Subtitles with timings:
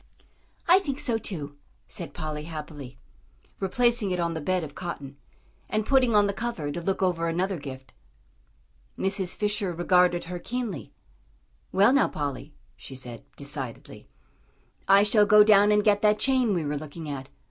[0.67, 2.97] "I think so too," said Polly, happily,
[3.59, 5.17] replacing it on the bed of cotton,
[5.69, 7.93] and putting on the cover to look over another gift.
[8.97, 9.35] Mrs.
[9.35, 10.91] Fisher regarded her keenly.
[11.71, 14.07] "Well, now, Polly," she said, decidedly,
[14.87, 17.29] "I shall go down and get that chain we were looking at.